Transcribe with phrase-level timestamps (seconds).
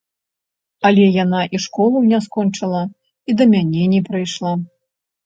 [0.87, 2.81] Але яна і школу не скончыла,
[3.33, 4.57] і да мяне не прыйшла.